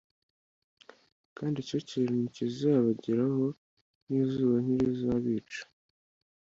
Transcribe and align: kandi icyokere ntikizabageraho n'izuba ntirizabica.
kandi 1.37 1.55
icyokere 1.59 2.09
ntikizabageraho 2.17 3.45
n'izuba 4.07 4.55
ntirizabica. 4.65 5.61